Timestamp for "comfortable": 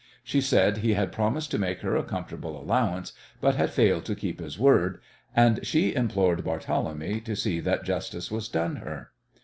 2.03-2.59